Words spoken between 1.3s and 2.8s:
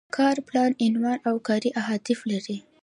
کاري اهداف لري.